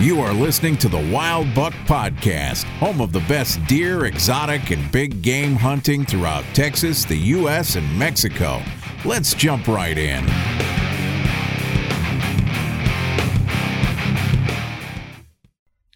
[0.00, 4.90] You are listening to the Wild Buck Podcast, home of the best deer, exotic, and
[4.90, 8.62] big game hunting throughout Texas, the U.S., and Mexico.
[9.04, 10.24] Let's jump right in.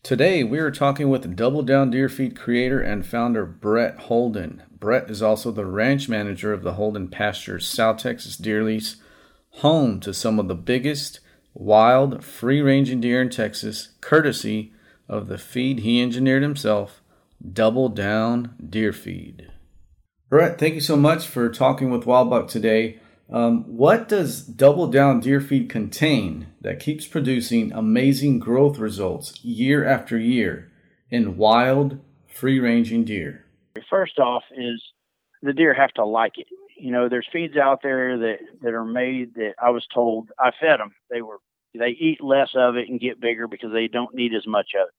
[0.02, 4.64] Today, we are talking with Double Down Deer Feed creator and founder Brett Holden.
[4.70, 8.96] Brett is also the ranch manager of the Holden Pastures South Texas Deer Lease,
[9.60, 11.20] home to some of the biggest
[11.54, 14.72] wild, free ranging deer in Texas, courtesy
[15.08, 17.02] of the feed he engineered himself,
[17.52, 19.50] Double Down Deer Feed.
[20.28, 22.98] Brett, thank you so much for talking with Wild Buck today.
[23.30, 29.84] Um, what does Double Down Deer Feed contain that keeps producing amazing growth results year
[29.84, 30.70] after year
[31.10, 33.44] in wild, free ranging deer?
[33.88, 34.82] First off, is
[35.42, 36.46] the deer have to like it.
[36.76, 40.50] You know, there's feeds out there that that are made that I was told I
[40.60, 40.94] fed them.
[41.10, 41.38] They were
[41.74, 44.88] they eat less of it and get bigger because they don't need as much of
[44.88, 44.94] it.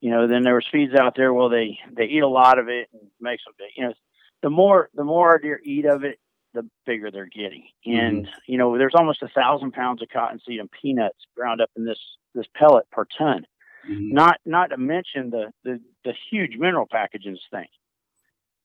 [0.00, 2.68] You know, then there was feeds out there well they they eat a lot of
[2.68, 3.70] it and makes them big.
[3.76, 3.94] You know,
[4.42, 6.18] the more the more our deer eat of it,
[6.54, 7.68] the bigger they're getting.
[7.84, 8.52] And mm-hmm.
[8.52, 12.00] you know, there's almost a thousand pounds of cottonseed and peanuts ground up in this
[12.34, 13.46] this pellet per ton.
[13.88, 14.14] Mm-hmm.
[14.14, 17.66] Not not to mention the, the the huge mineral package in this thing.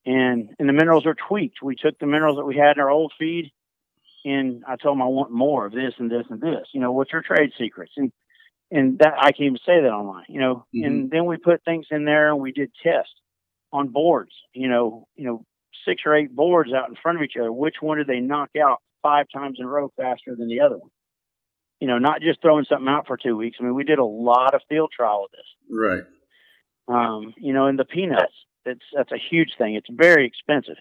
[0.05, 1.61] And and the minerals are tweaked.
[1.61, 3.51] We took the minerals that we had in our old feed,
[4.25, 6.67] and I told them I want more of this and this and this.
[6.73, 7.93] You know, what's your trade secrets?
[7.97, 8.11] And
[8.71, 10.25] and that I can't even say that online.
[10.27, 10.85] You know, mm-hmm.
[10.85, 13.13] and then we put things in there and we did tests
[13.71, 14.31] on boards.
[14.53, 15.45] You know, you know,
[15.85, 17.51] six or eight boards out in front of each other.
[17.51, 20.77] Which one did they knock out five times in a row faster than the other
[20.77, 20.89] one?
[21.79, 23.57] You know, not just throwing something out for two weeks.
[23.59, 25.45] I mean, we did a lot of field trial of this.
[25.69, 26.03] Right.
[26.87, 28.33] Um, you know, and the peanuts,
[28.65, 29.75] it's that's a huge thing.
[29.75, 30.77] It's very expensive.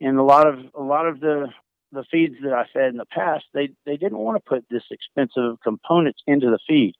[0.00, 1.48] And a lot of a lot of the
[1.92, 4.84] the feeds that I fed in the past, they they didn't want to put this
[4.90, 6.94] expensive components into the feed.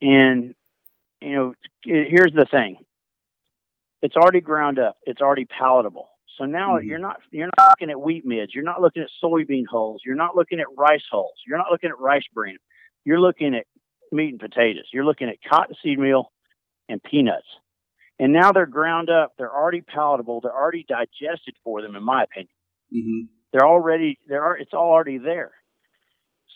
[0.00, 0.54] And
[1.20, 2.78] you know, here's the thing:
[4.00, 4.96] it's already ground up.
[5.04, 6.08] It's already palatable.
[6.38, 6.88] So now mm-hmm.
[6.88, 8.54] you're not you're not looking at wheat midges.
[8.54, 10.02] You're not looking at soybean hulls.
[10.04, 11.34] You're not looking at rice hulls.
[11.46, 12.56] You're not looking at rice bran.
[13.04, 13.66] You're looking at
[14.10, 14.86] meat and potatoes.
[14.92, 16.32] You're looking at cottonseed meal
[16.88, 17.46] and peanuts.
[18.22, 19.32] And now they're ground up.
[19.36, 20.40] They're already palatable.
[20.40, 22.54] They're already digested for them, in my opinion.
[22.94, 23.20] Mm-hmm.
[23.52, 24.44] They're already there.
[24.44, 25.52] Are it's all already there.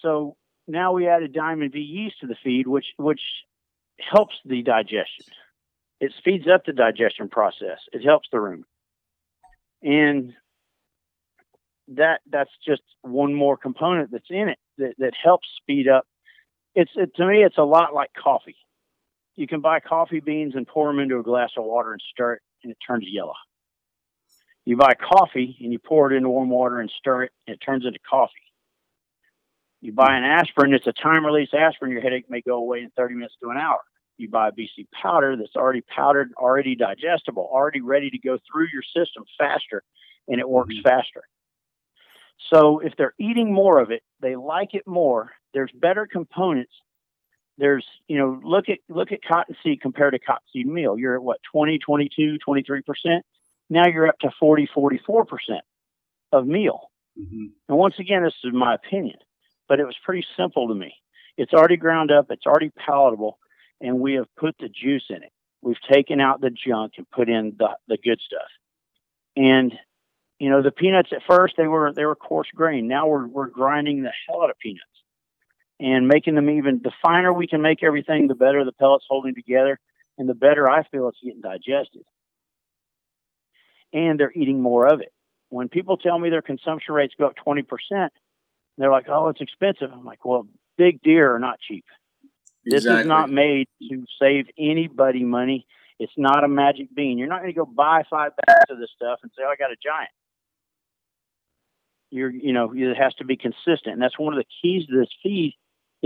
[0.01, 0.37] So
[0.69, 3.21] now we added Diamond V yeast to the feed, which which
[3.99, 5.27] helps the digestion
[6.01, 7.79] it speeds up the digestion process.
[7.93, 8.65] It helps the rumen.
[9.83, 10.33] And
[11.89, 16.05] that that's just one more component that's in it that, that helps speed up.
[16.75, 18.57] It's it, to me, it's a lot like coffee.
[19.37, 22.35] You can buy coffee beans and pour them into a glass of water and stir
[22.35, 23.35] it, and it turns yellow.
[24.65, 27.61] You buy coffee and you pour it into warm water and stir it, and it
[27.61, 28.33] turns into coffee.
[29.81, 32.91] You buy an aspirin, it's a time release aspirin, your headache may go away in
[32.97, 33.81] 30 minutes to an hour
[34.19, 38.69] you buy a BC powder that's already powdered, already digestible, already ready to go through
[38.73, 39.83] your system faster,
[40.29, 40.89] and it works mm-hmm.
[40.89, 41.23] faster.
[42.53, 45.33] So if they're eating more of it, they like it more.
[45.55, 46.73] There's better components.
[47.59, 50.99] There's, you know, look at look at cottonseed compared to cottonseed meal.
[50.99, 53.25] You're at what 20, 22, 23 percent.
[53.71, 55.65] Now you're up to 40, 44 percent
[56.33, 56.91] of meal.
[57.19, 57.47] Mm-hmm.
[57.69, 59.17] And once again, this is my opinion,
[59.69, 60.95] but it was pretty simple to me.
[61.39, 62.27] It's already ground up.
[62.31, 63.39] It's already palatable
[63.81, 65.33] and we have put the juice in it.
[65.63, 68.49] We've taken out the junk and put in the, the good stuff.
[69.37, 69.73] And
[70.39, 72.89] you know, the peanuts at first they were they were coarse grain.
[72.89, 74.85] Now we're we're grinding the hell out of peanuts
[75.81, 79.35] and making them even the finer we can make everything, the better the pellets holding
[79.35, 79.79] together,
[80.19, 82.03] and the better I feel it's getting digested.
[83.93, 85.13] And they're eating more of it.
[85.49, 88.13] When people tell me their consumption rates go up twenty percent,
[88.79, 91.85] they're like, "Oh, it's expensive." I'm like, "Well, big deer are not cheap."
[92.65, 93.03] This exactly.
[93.03, 95.67] is not made to save anybody money.
[96.01, 97.17] It's not a magic bean.
[97.17, 99.57] You're not going to go buy five bags of this stuff and say, oh, I
[99.57, 100.11] got a giant.
[102.11, 103.95] You're, you know, it has to be consistent.
[103.95, 105.55] And that's one of the keys to this feed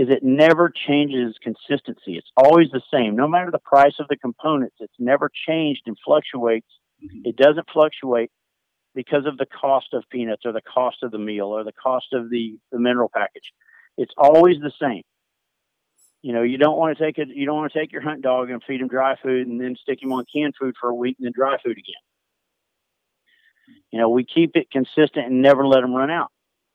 [0.01, 2.17] is it never changes consistency.
[2.17, 3.15] It's always the same.
[3.15, 6.65] No matter the price of the components, it's never changed and fluctuates.
[7.03, 7.21] Mm-hmm.
[7.25, 8.31] It doesn't fluctuate
[8.95, 12.13] because of the cost of peanuts or the cost of the meal or the cost
[12.13, 13.53] of the, the mineral package.
[13.95, 15.03] It's always the same.
[16.23, 17.27] You know, you don't want to take it.
[17.27, 19.75] You don't want to take your hunt dog and feed him dry food and then
[19.79, 22.01] stick him on canned food for a week and then dry food again.
[23.91, 26.31] You know, we keep it consistent and never let them run out.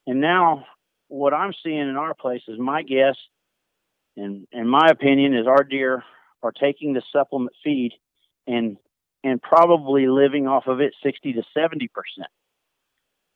[0.07, 0.65] And now,
[1.09, 3.17] what I'm seeing in our place is my guess,
[4.17, 6.03] and in my opinion, is our deer
[6.43, 7.93] are taking the supplement feed
[8.47, 8.77] and
[9.25, 12.31] and probably living off of it 60 to 70 percent.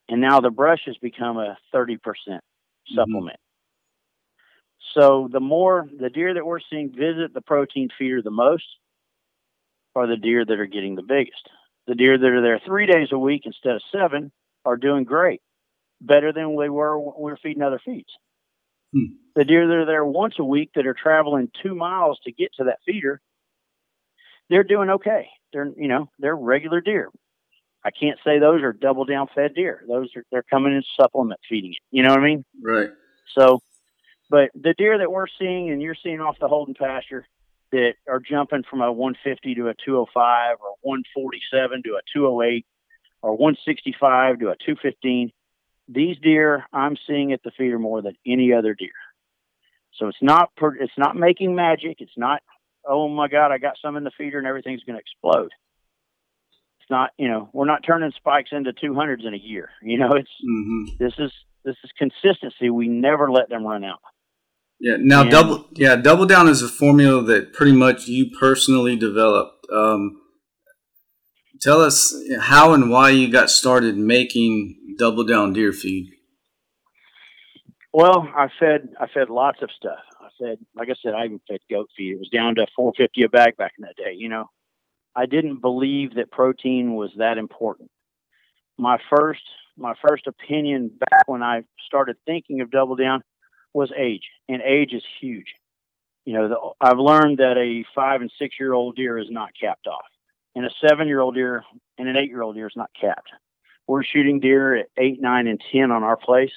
[0.09, 2.95] And now the brush has become a 30 percent mm-hmm.
[2.95, 3.39] supplement.
[4.95, 8.65] So the more the deer that we're seeing visit the protein feeder the most
[9.95, 11.49] are the deer that are getting the biggest.
[11.87, 14.31] The deer that are there three days a week instead of seven
[14.65, 15.41] are doing great,
[16.01, 18.11] better than they were when we were feeding other feeds.
[18.93, 19.15] Hmm.
[19.37, 22.51] The deer that are there once a week that are traveling two miles to get
[22.57, 23.21] to that feeder,
[24.49, 25.29] they're doing okay.
[25.53, 27.11] They're you know they're regular deer.
[27.85, 29.83] I can't say those are double down fed deer.
[29.89, 31.79] Those are they're coming in supplement feeding it.
[31.91, 32.45] You know what I mean?
[32.63, 32.91] Right.
[33.37, 33.63] So,
[34.29, 37.27] but the deer that we're seeing and you're seeing off the Holden pasture
[37.73, 42.67] that are jumping from a 150 to a 205 or 147 to a 208
[43.23, 45.31] or 165 to a 215.
[45.93, 48.91] These deer I'm seeing at the feeder more than any other deer.
[49.95, 50.51] So it's not
[50.81, 51.97] it's not making magic.
[52.01, 52.43] It's not
[52.89, 55.51] oh my god I got some in the feeder and everything's going to explode
[56.81, 59.71] It's not, you know, we're not turning spikes into 200s in a year.
[59.83, 60.97] You know, it's mm-hmm.
[60.99, 61.33] this is
[61.65, 62.71] this is consistency.
[62.71, 64.01] We never let them run out.
[64.79, 64.97] Yeah.
[64.99, 69.67] Now, and, double yeah, double down is a formula that pretty much you personally developed.
[69.71, 70.21] Um,
[71.61, 76.13] tell us how and why you got started making double down deer feed.
[77.93, 79.99] Well, I fed I fed lots of stuff.
[80.21, 82.13] I fed, like I said, I even fed goat feed.
[82.13, 84.15] It was down to 450 a bag back in that day.
[84.17, 84.51] You know,
[85.17, 87.91] I didn't believe that protein was that important.
[88.79, 89.43] My first
[89.77, 93.23] my first opinion back when I started thinking of double down
[93.73, 95.55] was age, and age is huge.
[96.27, 99.51] You know, the, I've learned that a five and six year old deer is not
[99.59, 100.05] capped off,
[100.55, 101.65] and a seven year old deer
[101.97, 103.31] and an eight year old deer is not capped.
[103.91, 106.53] We're shooting deer at eight, nine, and ten on our place.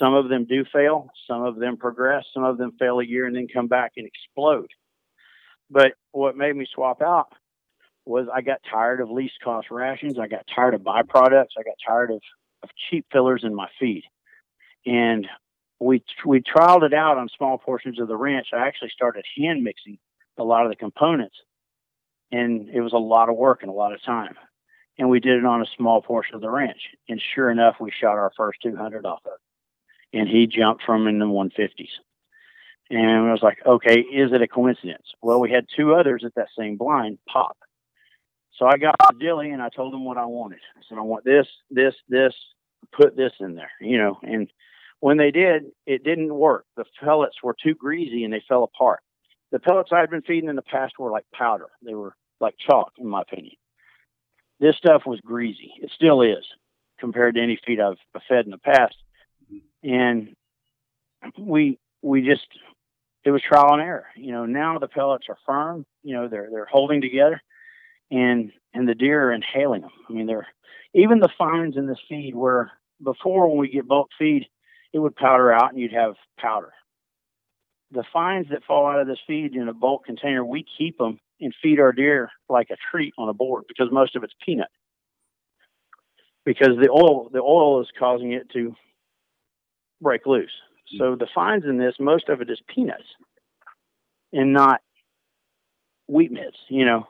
[0.00, 3.24] Some of them do fail, some of them progress, some of them fail a year
[3.24, 4.66] and then come back and explode.
[5.70, 7.28] But what made me swap out
[8.04, 10.18] was I got tired of least cost rations.
[10.18, 11.54] I got tired of byproducts.
[11.56, 12.20] I got tired of,
[12.64, 14.02] of cheap fillers in my feed.
[14.84, 15.28] And
[15.78, 18.48] we we trialed it out on small portions of the ranch.
[18.52, 19.98] I actually started hand mixing
[20.36, 21.36] a lot of the components,
[22.32, 24.34] and it was a lot of work and a lot of time.
[24.98, 26.80] And we did it on a small portion of the ranch.
[27.08, 30.18] And sure enough, we shot our first 200 off of it.
[30.18, 31.88] And he jumped from in the 150s.
[32.88, 35.06] And I was like, okay, is it a coincidence?
[35.20, 37.58] Well, we had two others at that same blind pop.
[38.58, 40.60] So I got to Dilley and I told him what I wanted.
[40.76, 42.32] I said, I want this, this, this,
[42.92, 44.18] put this in there, you know.
[44.22, 44.48] And
[45.00, 46.64] when they did, it didn't work.
[46.76, 49.00] The pellets were too greasy and they fell apart.
[49.52, 51.68] The pellets I had been feeding in the past were like powder.
[51.82, 53.56] They were like chalk, in my opinion.
[54.60, 55.72] This stuff was greasy.
[55.80, 56.44] It still is
[56.98, 57.98] compared to any feed I've
[58.28, 58.96] fed in the past.
[59.52, 59.92] Mm-hmm.
[59.92, 60.36] And
[61.38, 62.46] we we just
[63.24, 64.06] it was trial and error.
[64.16, 65.84] You know, now the pellets are firm.
[66.02, 67.42] You know, they're they're holding together
[68.10, 69.90] and and the deer are inhaling them.
[70.08, 70.46] I mean, they're
[70.94, 72.72] even the fines in this feed where
[73.02, 74.46] before when we get bulk feed,
[74.92, 76.72] it would powder out and you'd have powder.
[77.92, 81.20] The fines that fall out of this feed in a bulk container, we keep them
[81.40, 84.68] and feed our deer like a treat on a board because most of it's peanut.
[86.44, 88.74] Because the oil, the oil is causing it to
[90.00, 90.52] break loose.
[90.98, 93.02] So the fines in this, most of it is peanuts
[94.32, 94.80] and not
[96.06, 97.08] wheat mids, you know.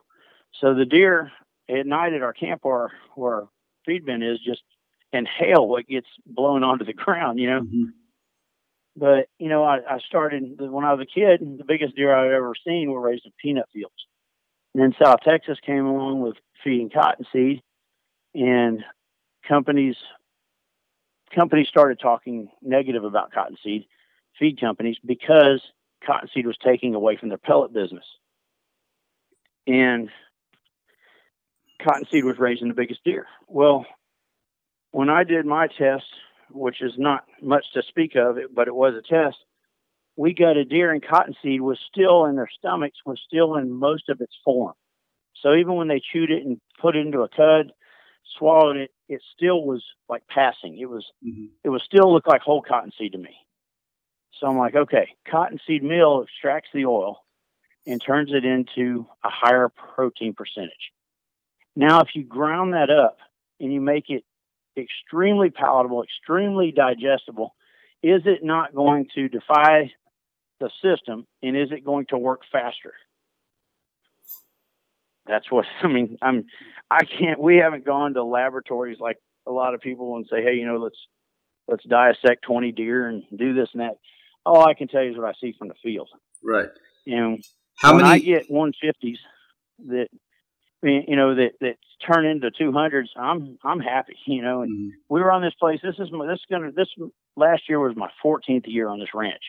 [0.61, 1.31] So the deer
[1.69, 3.49] at night at our camp where, where our
[3.84, 4.62] feed bin is just
[5.12, 7.61] inhale what gets blown onto the ground, you know.
[7.61, 7.84] Mm-hmm.
[8.96, 12.32] But, you know, I, I started when I was a kid, the biggest deer I've
[12.32, 13.94] ever seen were raised in peanut fields.
[14.76, 17.62] And then South Texas came along with feeding cottonseed
[18.34, 18.84] and
[19.48, 19.96] companies
[21.34, 23.86] companies started talking negative about cottonseed,
[24.38, 25.62] feed companies, because
[26.06, 28.04] cottonseed was taking away from their pellet business.
[29.66, 30.10] And
[31.82, 33.26] cottonseed was raising the biggest deer.
[33.48, 33.86] Well,
[34.90, 36.04] when I did my test,
[36.50, 39.38] which is not much to speak of, but it was a test,
[40.17, 44.08] we got a deer and cottonseed was still in their stomachs, was still in most
[44.08, 44.75] of its form.
[45.43, 47.73] So even when they chewed it and put it into a cud,
[48.39, 50.79] swallowed it, it still was like passing.
[50.79, 51.46] It was mm-hmm.
[51.63, 53.37] it was still looked like whole cottonseed to me.
[54.41, 57.25] So I'm like, okay, cottonseed meal extracts the oil
[57.87, 60.93] and turns it into a higher protein percentage.
[61.75, 63.19] Now, if you ground that up
[63.61, 64.25] and you make it
[64.77, 67.55] extremely palatable, extremely digestible,
[68.03, 69.93] is it not going to defy
[70.60, 72.94] the system and is it going to work faster?
[75.27, 76.19] That's what I mean.
[76.22, 76.44] I'm
[76.91, 80.55] I can't we haven't gone to laboratories like a lot of people and say, hey,
[80.55, 80.98] you know, let's
[81.69, 83.98] let's dissect 20 deer and do this and that.
[84.44, 86.08] All I can tell you is what I see from the field.
[86.43, 86.69] Right.
[87.06, 87.44] And
[87.77, 89.17] how when many I get 150s
[89.89, 90.08] that
[90.82, 94.89] you know that that turn into 200s i'm i'm happy you know and mm-hmm.
[95.08, 96.89] we were on this place this is my, this is gonna this
[97.36, 99.43] last year was my 14th year on this ranch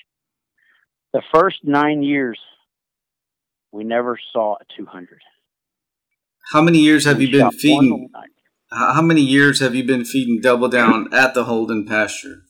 [1.14, 2.40] The first nine years,
[3.72, 5.20] we never saw a 200.
[6.52, 8.10] How many years have we you been feeding?
[8.72, 12.44] How many years have you been feeding Double Down at the Holden pasture?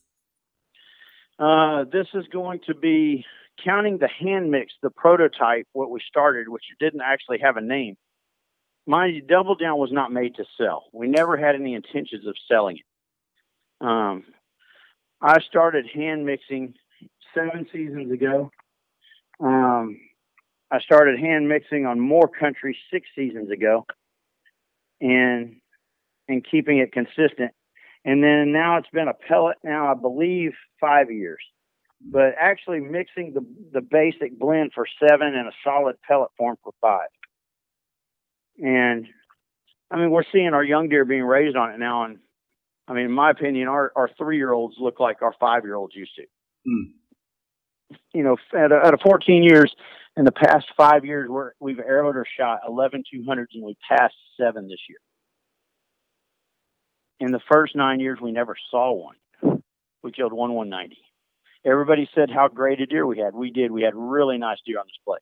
[1.40, 3.24] Uh, this is going to be
[3.64, 7.96] counting the hand mix, the prototype, what we started, which didn't actually have a name.
[8.88, 10.86] Mind you, Double Down was not made to sell.
[10.94, 13.86] We never had any intentions of selling it.
[13.86, 14.24] Um,
[15.22, 16.74] I started hand mixing
[17.34, 18.52] seven seasons ago.
[19.40, 20.00] Um,
[20.72, 23.86] I started hand mixing on more country six seasons ago,
[25.00, 25.58] and
[26.28, 27.52] and keeping it consistent.
[28.04, 31.40] And then now it's been a pellet now, I believe, five years.
[32.02, 36.74] But actually mixing the, the basic blend for seven and a solid pellet form for
[36.80, 37.10] five.
[38.60, 39.08] And
[39.90, 42.04] I mean, we're seeing our young deer being raised on it now.
[42.06, 42.20] And
[42.88, 45.76] I mean, in my opinion, our, our three year olds look like our five year
[45.76, 46.24] olds used to.
[46.66, 46.92] Hmm.
[48.14, 49.74] You know, out of, at a 14 years,
[50.16, 54.16] in the past five years, we're, we've arrowed or shot 11 200s and we passed
[54.38, 54.98] seven this year
[57.20, 59.62] in the first nine years, we never saw one.
[60.04, 60.98] We killed one 190.
[61.66, 63.34] Everybody said how great a deer we had.
[63.34, 63.72] We did.
[63.72, 65.20] We had really nice deer on this place.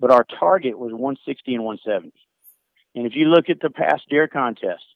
[0.00, 2.12] But our target was 160 and 170.
[2.94, 4.86] And if you look at the past deer contests,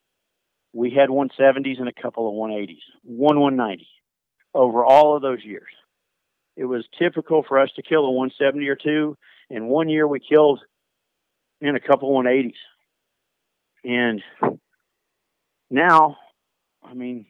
[0.72, 3.86] we had 170s and a couple of 180s, one 190
[4.54, 5.68] over all of those years.
[6.58, 9.16] It was typical for us to kill a 170 or two.
[9.48, 10.60] And one year we killed
[11.60, 12.52] in a couple 180s.
[13.84, 14.22] And
[15.70, 16.16] now
[16.82, 17.26] I mean,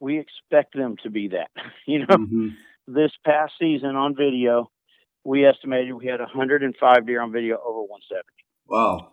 [0.00, 1.50] we expect them to be that.
[1.86, 2.48] you know, mm-hmm.
[2.86, 4.70] this past season on video,
[5.24, 8.22] we estimated we had 105 deer on video over 170.
[8.66, 9.12] Wow.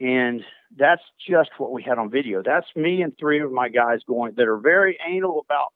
[0.00, 0.42] And
[0.76, 2.42] that's just what we had on video.
[2.42, 5.72] That's me and three of my guys going that are very anal about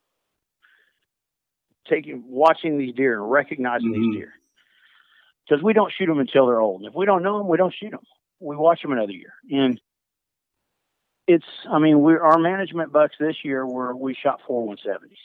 [1.88, 4.12] taking, watching these deer and recognizing mm-hmm.
[4.12, 4.32] these deer.
[5.48, 6.80] Because we don't shoot them until they're old.
[6.80, 8.00] And if we don't know them, we don't shoot them.
[8.40, 9.34] We watch them another year.
[9.50, 9.80] And
[11.26, 15.16] it's I mean we our management bucks this year were we shot four 170s.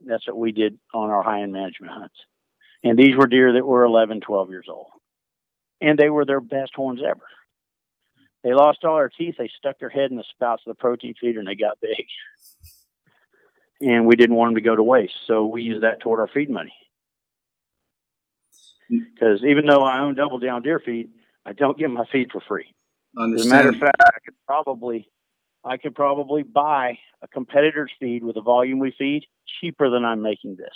[0.00, 2.14] That's what we did on our high end management hunts,
[2.82, 4.88] and these were deer that were 11, 12 years old,
[5.80, 7.26] and they were their best horns ever.
[8.42, 9.34] They lost all their teeth.
[9.38, 12.06] They stuck their head in the spouts of the protein feeder, and they got big.
[13.80, 16.28] And we didn't want them to go to waste, so we used that toward our
[16.28, 16.72] feed money.
[18.90, 21.10] Because even though I own double down deer feed,
[21.46, 22.74] I don't get my feed for free.
[23.18, 25.08] As a matter of fact, I could probably
[25.64, 29.24] I could probably buy a competitor's feed with the volume we feed
[29.60, 30.74] cheaper than I'm making this.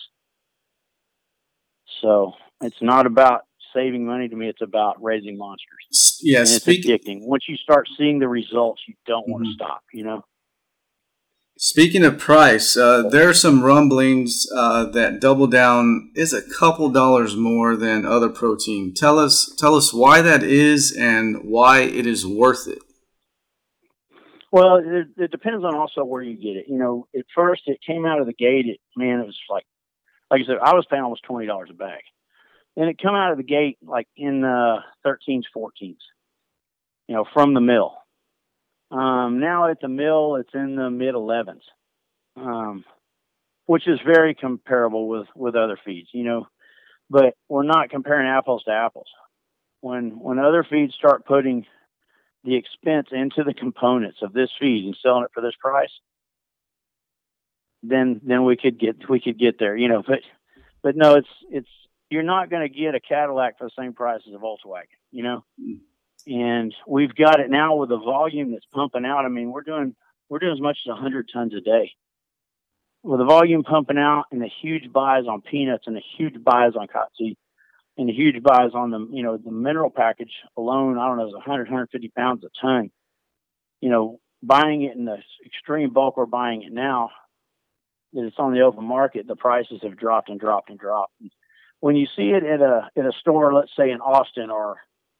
[2.02, 3.42] So it's not about
[3.74, 4.48] saving money to me.
[4.48, 6.18] It's about raising monsters.
[6.22, 7.20] Yeah, and it's speak- addicting.
[7.22, 9.32] Once you start seeing the results, you don't mm-hmm.
[9.32, 9.82] want to stop.
[9.92, 10.24] You know.
[11.56, 16.88] Speaking of price, uh, there are some rumblings uh, that Double Down is a couple
[16.88, 18.92] dollars more than other protein.
[18.92, 22.80] Tell us, tell us why that is and why it is worth it.
[24.50, 26.66] Well, it, it, depends on also where you get it.
[26.68, 28.66] You know, at first it came out of the gate.
[28.66, 29.64] It man, it was like,
[30.30, 32.02] like I said, I was paying almost twenty dollars a bag,
[32.76, 35.98] and it come out of the gate like in the thirteens, fourteens.
[37.08, 37.94] You know, from the mill.
[38.90, 41.64] Um, now at the mill, it's in the mid elevens,
[42.36, 42.84] um,
[43.66, 46.08] which is very comparable with with other feeds.
[46.12, 46.46] You know,
[47.10, 49.08] but we're not comparing apples to apples.
[49.80, 51.66] When when other feeds start putting
[52.44, 55.90] the expense into the components of this feed and selling it for this price,
[57.82, 60.02] then then we could get we could get there, you know.
[60.06, 60.20] But
[60.82, 61.68] but no, it's it's
[62.10, 65.22] you're not going to get a Cadillac for the same price as a Volkswagen, you
[65.22, 65.44] know.
[66.26, 69.24] And we've got it now with the volume that's pumping out.
[69.24, 69.94] I mean, we're doing
[70.28, 71.92] we're doing as much as 100 tons a day.
[73.02, 76.72] With the volume pumping out and the huge buys on peanuts and the huge buys
[76.78, 77.36] on cottonseed,
[77.96, 81.24] and the huge buys on the you know the mineral package alone i don't know
[81.24, 82.90] it's 100 150 pounds a ton
[83.80, 87.10] you know buying it in the extreme bulk we're buying it now
[88.12, 91.12] that it's on the open market the prices have dropped and dropped and dropped
[91.80, 94.76] when you see it at a at a store let's say in austin or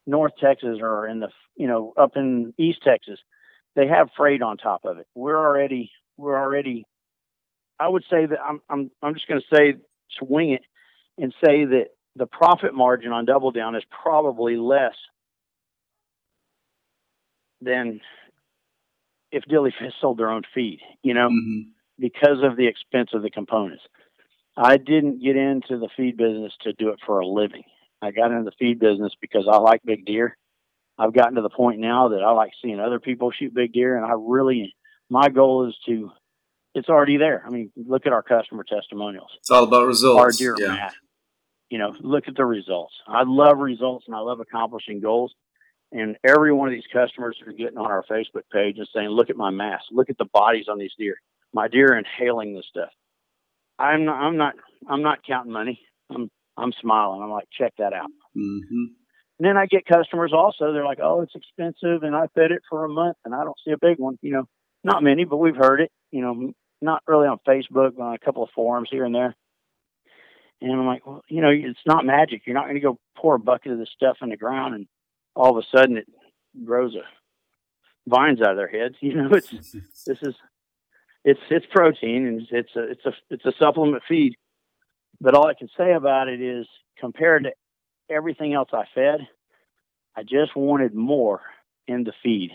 [0.06, 3.18] north texas or in the you know up in east texas
[3.76, 6.84] they have freight on top of it we're already we're already
[7.78, 9.74] i would say that i'm i'm, I'm just going to say
[10.18, 10.62] swing it
[11.18, 14.94] and say that the profit margin on double down is probably less
[17.60, 18.00] than
[19.32, 21.70] if Dilley Fish sold their own feed, you know, mm-hmm.
[21.98, 23.82] because of the expense of the components.
[24.56, 27.64] I didn't get into the feed business to do it for a living.
[28.04, 30.36] I got into the feed business because I like big deer.
[30.98, 33.96] I've gotten to the point now that I like seeing other people shoot big deer,
[33.96, 34.74] and I really,
[35.08, 36.10] my goal is to,
[36.74, 37.42] it's already there.
[37.46, 39.30] I mean, look at our customer testimonials.
[39.38, 40.20] It's all about results.
[40.20, 40.90] Our deer yeah.
[41.70, 42.92] you know, look at the results.
[43.08, 45.34] I love results and I love accomplishing goals.
[45.90, 49.30] And every one of these customers are getting on our Facebook page and saying, "Look
[49.30, 49.82] at my mass.
[49.92, 51.16] Look at the bodies on these deer.
[51.52, 52.90] My deer are inhaling this stuff."
[53.78, 54.16] I'm not.
[54.16, 54.54] I'm not.
[54.88, 55.80] I'm not counting money.
[56.10, 56.30] I'm.
[56.56, 57.22] I'm smiling.
[57.22, 58.10] I'm like, check that out.
[58.36, 58.84] Mm-hmm.
[59.38, 60.72] And then I get customers also.
[60.72, 63.56] They're like, "Oh, it's expensive," and I fed it for a month, and I don't
[63.64, 64.16] see a big one.
[64.22, 64.44] You know,
[64.84, 65.90] not many, but we've heard it.
[66.12, 69.34] You know, not really on Facebook, on a couple of forums here and there.
[70.60, 72.42] And I'm like, well, you know, it's not magic.
[72.46, 74.86] You're not going to go pour a bucket of this stuff in the ground and
[75.34, 76.06] all of a sudden it
[76.64, 77.02] grows a
[78.08, 78.94] vines out of their heads.
[79.00, 79.50] You know, it's
[80.06, 80.34] this is
[81.24, 84.34] it's it's protein and it's a it's a it's a supplement feed.
[85.24, 86.66] But all I can say about it is
[86.98, 87.52] compared to
[88.14, 89.26] everything else I fed,
[90.14, 91.40] I just wanted more
[91.88, 92.50] in the feed.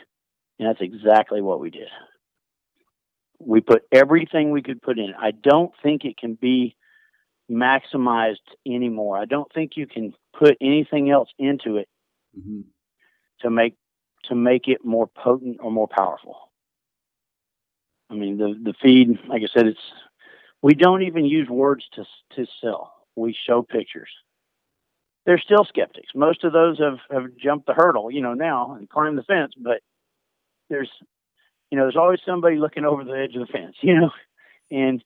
[0.60, 1.88] And that's exactly what we did.
[3.40, 5.16] We put everything we could put in.
[5.20, 6.76] I don't think it can be
[7.50, 8.36] maximized
[8.68, 9.18] anymore.
[9.18, 11.88] I don't think you can put anything else into it
[12.38, 12.62] mm-hmm.
[13.42, 13.78] to make
[14.26, 16.52] to make it more potent or more powerful.
[18.12, 19.80] I mean, the the feed, like I said, it's
[20.62, 22.04] we don't even use words to
[22.36, 22.94] to sell.
[23.16, 24.10] We show pictures.
[25.26, 26.10] They're still skeptics.
[26.16, 29.54] Most of those have have jumped the hurdle, you know, now and climbed the fence.
[29.58, 29.82] But
[30.70, 30.90] there's,
[31.72, 34.12] you know, there's always somebody looking over the edge of the fence, you know,
[34.72, 35.04] and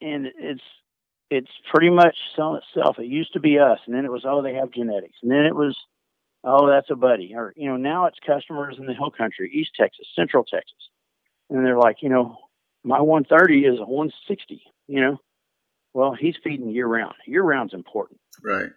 [0.00, 0.62] and it's
[1.30, 2.98] it's pretty much selling itself.
[2.98, 5.46] It used to be us, and then it was oh they have genetics, and then
[5.46, 5.76] it was
[6.44, 9.70] oh that's a buddy, or you know now it's customers in the hill country, East
[9.78, 10.90] Texas, Central Texas,
[11.48, 12.38] and they're like you know
[12.84, 15.20] my 130 is a 160, you know,
[15.92, 17.14] well he's feeding year round.
[17.26, 18.70] Year round's important, right?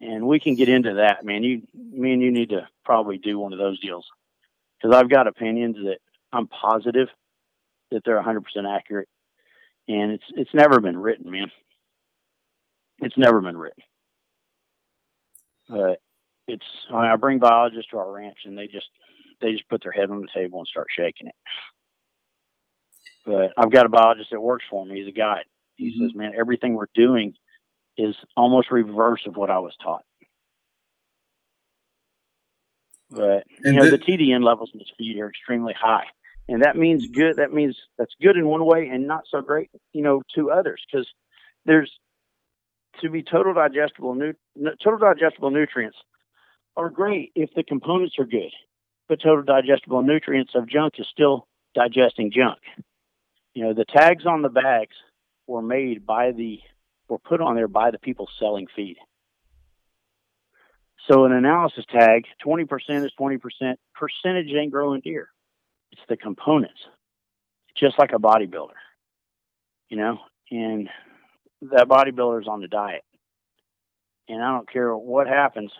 [0.00, 1.44] And we can get into that, man.
[1.44, 4.06] You, me, and you need to probably do one of those deals
[4.80, 5.98] because I've got opinions that
[6.32, 7.08] I'm positive
[7.92, 9.08] that they're 100% accurate
[9.88, 11.50] and it's it's never been written, man.
[13.00, 13.82] It's never been written.
[15.68, 16.00] But
[16.46, 18.88] it's I bring biologists to our ranch, and they just
[19.40, 21.34] they just put their head on the table and start shaking it.
[23.24, 24.98] But I've got a biologist that works for me.
[24.98, 25.44] He's a guide.
[25.76, 26.06] He mm-hmm.
[26.06, 27.34] says, "Man, everything we're doing
[27.96, 30.04] is almost reverse of what I was taught."
[33.10, 36.06] But and you know, the, the TDN levels in this feed are extremely high
[36.48, 37.36] and that means good.
[37.36, 40.82] That means that's good in one way and not so great, you know, to others
[40.90, 41.08] because
[41.64, 41.92] there's
[43.00, 44.34] to be total digestible nu-
[44.82, 45.96] total digestible nutrients
[46.76, 48.52] are great if the components are good,
[49.08, 52.58] but total digestible nutrients of junk is still digesting junk.
[53.54, 54.96] You know, the tags on the bags
[55.46, 56.60] were made by the
[57.08, 58.96] were put on there by the people selling feed.
[61.10, 63.74] So an analysis tag, 20% is 20%.
[63.94, 65.28] Percentage ain't growing deer.
[65.90, 66.80] It's the components,
[67.76, 68.78] just like a bodybuilder,
[69.88, 70.18] you know,
[70.50, 70.88] and
[71.62, 73.04] that bodybuilder is on the diet.
[74.28, 75.70] And I don't care what happens.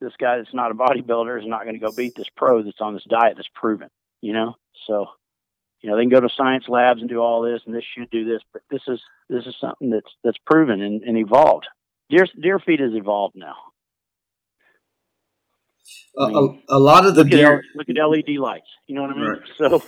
[0.00, 2.80] This guy that's not a bodybuilder is not going to go beat this pro that's
[2.80, 3.88] on this diet that's proven,
[4.20, 4.54] you know?
[4.86, 5.06] So,
[5.80, 8.10] you know, they can go to science labs and do all this and this should
[8.10, 11.66] do this, but this is, this is something that's, that's proven and, and evolved.
[12.10, 13.54] Deer, deer feed has evolved now
[16.16, 17.58] a, a, lot of the look deer.
[17.58, 18.68] At, look at LED lights.
[18.86, 19.24] You know what I mean?
[19.24, 19.40] Right.
[19.58, 19.82] So.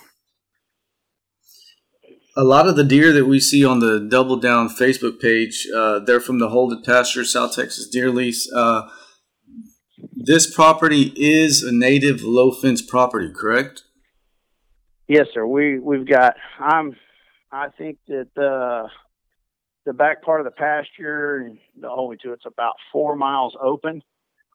[2.35, 5.99] A lot of the deer that we see on the Double Down Facebook page, uh,
[5.99, 8.51] they're from the Holden Pasture, South Texas Deer Lease.
[8.51, 8.89] Uh,
[10.15, 13.83] this property is a native low fence property, correct?
[15.09, 15.47] Yes, sir.
[15.47, 16.35] We we've got.
[16.59, 16.97] I'm.
[17.51, 18.89] I think that the
[19.85, 24.03] the back part of the pasture, the only to it's about four miles open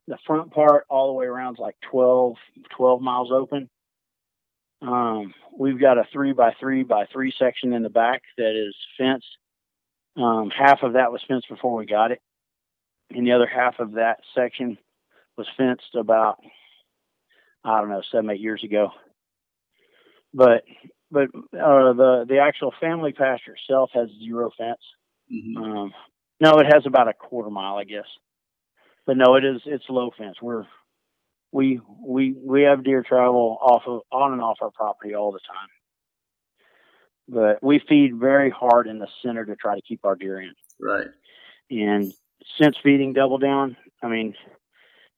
[0.07, 2.35] the front part all the way around is like 12,
[2.75, 3.69] 12 miles open.
[4.81, 8.75] Um, we've got a three by three by three section in the back that is
[8.97, 9.25] fenced.
[10.15, 12.21] Um, half of that was fenced before we got it,
[13.09, 14.77] and the other half of that section
[15.35, 16.37] was fenced about
[17.63, 18.89] I don't know seven eight years ago.
[20.33, 20.63] But
[21.09, 24.81] but uh, the the actual family pasture itself has zero fence.
[25.31, 25.57] Mm-hmm.
[25.57, 25.93] Um,
[26.39, 28.05] no, it has about a quarter mile, I guess
[29.07, 30.35] but no, it is it's low fence.
[30.41, 30.65] We're
[31.51, 35.39] we we we have deer travel off of on and off our property all the
[35.39, 35.69] time.
[37.29, 40.53] But we feed very hard in the center to try to keep our deer in.
[40.79, 41.07] Right.
[41.71, 42.13] And
[42.61, 44.35] since feeding double down, I mean,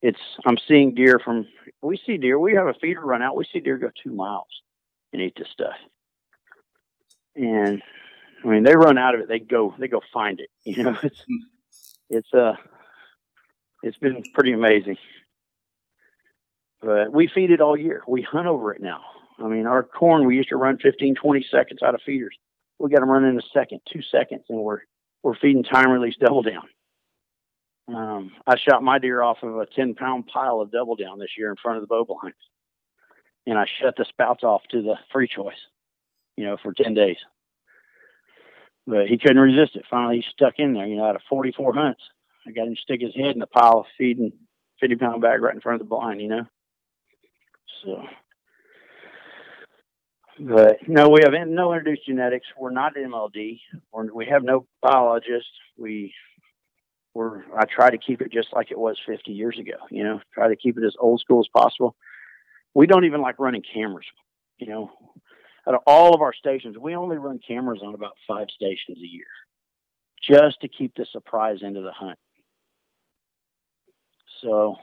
[0.02, 1.48] it's I'm seeing deer from
[1.82, 2.40] we see deer.
[2.40, 3.36] We have a feeder run out.
[3.36, 4.48] We see deer go two miles
[5.14, 5.76] and eat this stuff.
[7.36, 7.82] And
[8.44, 9.28] I mean, they run out of it.
[9.28, 10.50] They go they go find it.
[10.66, 11.26] You know, it's
[12.10, 12.56] it's a uh,
[13.84, 14.98] it's been pretty amazing.
[16.82, 18.04] But we feed it all year.
[18.08, 19.02] We hunt over it now.
[19.38, 22.36] I mean, our corn, we used to run 15, 20 seconds out of feeders.
[22.78, 24.80] We got them running in a second, two seconds, and we're
[25.24, 26.64] we're feeding time release double down.
[27.94, 31.32] Um, I shot my deer off of a 10 pound pile of double down this
[31.38, 32.38] year in front of the bow blinds.
[33.46, 35.58] And I shut the spouts off to the free choice,
[36.36, 37.18] you know, for 10 days.
[38.86, 39.86] But he couldn't resist it.
[39.90, 42.02] Finally, he stuck in there, you know, out of 44 hunts.
[42.48, 44.32] I got him to stick his head in the pile of feeding
[44.80, 46.46] 50 pound bag right in front of the blind, you know.
[47.84, 48.04] So,
[50.40, 52.48] but no, we have no introduced genetics.
[52.58, 53.60] We're not MLD.
[53.92, 55.52] We're, we have no biologists.
[55.78, 56.14] We
[57.14, 59.78] we're I try to keep it just like it was 50 years ago.
[59.90, 61.96] You know, try to keep it as old school as possible.
[62.80, 64.06] We don't even like running cameras.
[64.58, 64.92] You know,
[65.68, 69.06] out of all of our stations, we only run cameras on about five stations a
[69.06, 69.26] year,
[70.24, 72.18] just to keep the surprise into the hunt.
[74.42, 74.78] So,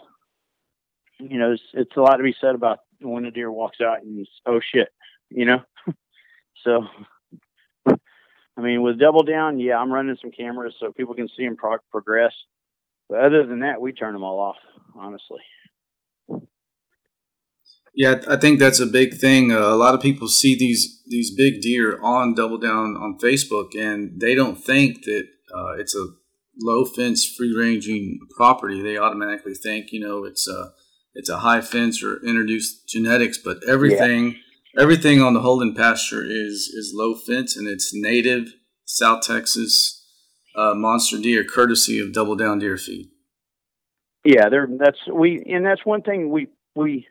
[1.19, 4.03] you know, it's, it's a lot to be said about when a deer walks out
[4.03, 4.89] and oh shit,
[5.31, 5.61] you know.
[6.65, 6.83] so
[7.89, 11.57] I mean, with double down, yeah, I'm running some cameras so people can see them
[11.57, 12.35] pro- progress.
[13.09, 14.57] But other than that, we turn them all off,
[14.95, 15.41] honestly.
[17.97, 19.53] Yeah, I think that's a big thing.
[19.53, 23.75] Uh, a lot of people see these these big deer on double down on Facebook,
[23.75, 26.07] and they don't think that uh, it's a
[26.61, 28.83] low fence, free ranging property.
[28.83, 30.73] They automatically think, you know, it's a
[31.15, 34.33] it's a high fence or introduced genetics, but everything.
[34.33, 34.39] Yeah
[34.79, 38.55] everything on the Holden pasture is is low fence and it's native
[38.85, 40.05] South Texas
[40.57, 43.09] uh, monster deer, courtesy of Double Down Deer Feed.
[44.25, 44.69] Yeah, there.
[44.79, 47.07] That's we, and that's one thing we we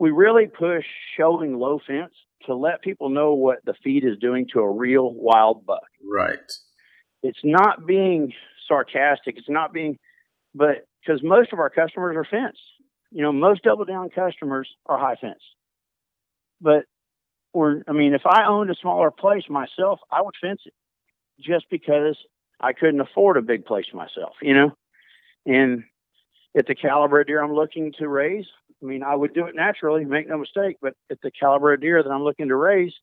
[0.00, 0.86] we really push
[1.16, 2.14] showing low fence
[2.46, 5.86] to let people know what the feed is doing to a real wild buck.
[6.02, 6.38] Right.
[7.22, 8.32] It's not being
[8.66, 9.36] sarcastic.
[9.36, 9.98] It's not being,
[10.54, 12.58] but because most of our customers are fenced.
[13.12, 15.42] You know, most double down customers are high fence.
[16.62, 16.84] But
[17.52, 20.74] or I mean, if I owned a smaller place myself, I would fence it
[21.40, 22.16] just because
[22.58, 24.70] I couldn't afford a big place myself, you know.
[25.44, 25.84] And
[26.56, 28.46] at the caliber of deer I'm looking to raise,
[28.82, 30.76] I mean, I would do it naturally, make no mistake.
[30.80, 32.94] But at the caliber of deer that I'm looking to raise,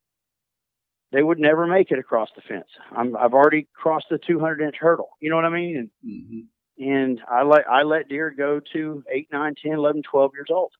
[1.11, 2.67] they would never make it across the fence.
[2.91, 5.09] i have already crossed the 200 inch hurdle.
[5.21, 5.77] You know what I mean?
[5.77, 6.89] And, mm-hmm.
[6.89, 10.71] and I let I let deer go to 8, 9, 10, 11, 12 years old.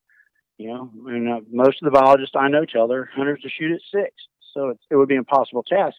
[0.57, 3.71] You know, and uh, most of the biologists I know tell their hunters to shoot
[3.71, 4.15] at six,
[4.55, 5.95] so it, it would be an impossible task.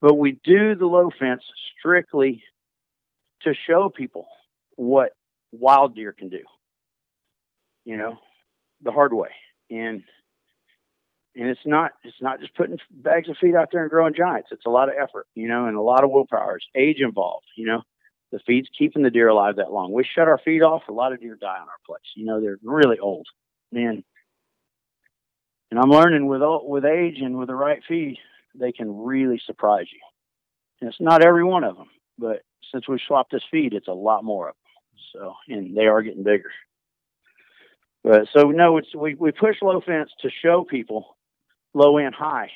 [0.00, 1.44] But we do the low fence
[1.78, 2.42] strictly
[3.42, 4.26] to show people
[4.74, 5.12] what
[5.52, 6.40] wild deer can do.
[7.84, 8.18] You know,
[8.82, 9.30] the hard way,
[9.70, 10.02] and
[11.34, 14.48] and it's not it's not just putting bags of feed out there and growing giants.
[14.52, 16.56] It's a lot of effort, you know, and a lot of willpower.
[16.56, 17.82] It's age involved, you know.
[18.32, 19.92] The feed's keeping the deer alive that long.
[19.92, 22.00] We shut our feed off, a lot of deer die on our place.
[22.16, 23.26] You know, they're really old
[23.70, 24.04] man.
[25.70, 28.18] And I'm learning with with age and with the right feed,
[28.54, 30.00] they can really surprise you.
[30.80, 32.42] And it's not every one of them, but
[32.72, 35.22] since we swapped this feed, it's a lot more of them.
[35.22, 36.50] So, and they are getting bigger.
[38.04, 41.16] But so no, it's we we push low fence to show people
[41.74, 42.50] low and high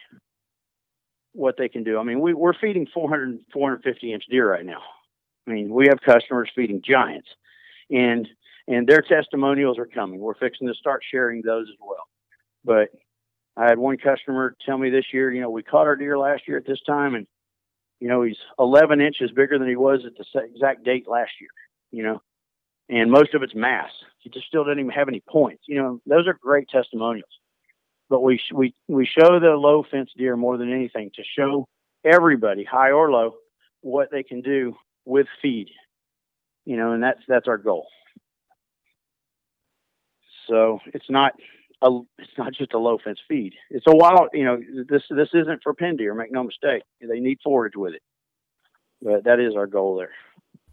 [1.32, 1.98] what they can do.
[1.98, 4.80] I mean, we, we're feeding 400, 450 inch deer right now.
[5.46, 7.28] I mean, we have customers feeding giants,
[7.90, 8.26] and
[8.66, 10.18] and their testimonials are coming.
[10.18, 12.08] We're fixing to start sharing those as well.
[12.64, 12.88] But
[13.56, 16.42] I had one customer tell me this year, you know, we caught our deer last
[16.48, 17.26] year at this time, and
[18.00, 21.50] you know, he's 11 inches bigger than he was at the exact date last year.
[21.92, 22.22] You know,
[22.88, 23.90] and most of it's mass.
[24.20, 25.64] He just still didn't even have any points.
[25.66, 27.30] You know, those are great testimonials.
[28.08, 31.66] But we we we show the low fence deer more than anything to show
[32.04, 33.34] everybody, high or low,
[33.80, 35.68] what they can do with feed.
[36.64, 37.88] You know, and that's that's our goal.
[40.48, 41.32] So it's not
[41.82, 43.54] a, it's not just a low fence feed.
[43.70, 46.14] It's a wild, you know, this this isn't for pen deer.
[46.14, 46.82] Make no mistake.
[47.00, 48.02] They need forage with it,
[49.02, 50.12] but that is our goal there.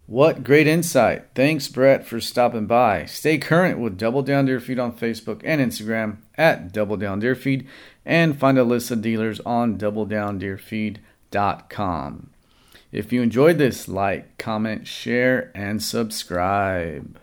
[0.05, 1.27] What great insight!
[1.33, 3.05] Thanks, Brett, for stopping by.
[3.05, 7.35] Stay current with Double Down Deer Feed on Facebook and Instagram at Double Down Deer
[7.35, 7.65] Feed,
[8.05, 12.29] and find a list of dealers on DoubleDownDeerFeed.com.
[12.91, 17.17] If you enjoyed this, like, comment, share, and subscribe.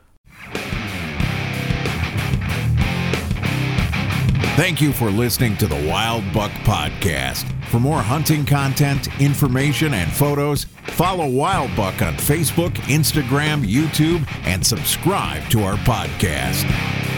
[4.60, 7.50] Thank you for listening to the Wild Buck Podcast.
[7.68, 14.64] For more hunting content, information, and photos, follow Wild Buck on Facebook, Instagram, YouTube, and
[14.64, 17.09] subscribe to our podcast.